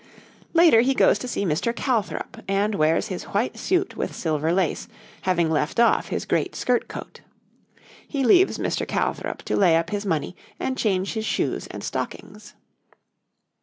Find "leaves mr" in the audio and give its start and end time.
8.23-8.87